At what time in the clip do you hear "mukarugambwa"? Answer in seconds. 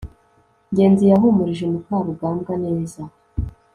1.73-2.53